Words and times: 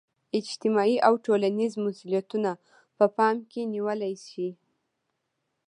اجتماعي 0.39 0.95
او 1.07 1.13
ټولنیز 1.25 1.71
مسولیتونه 1.85 2.51
په 2.97 3.05
پام 3.17 3.35
کې 3.51 3.61
نیول 3.73 3.99
شي. 4.29 4.49